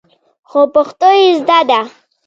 خو 0.49 0.61
پښتو 0.73 1.09
يې 1.21 1.27
زده 1.39 1.59
ده. 1.69 1.79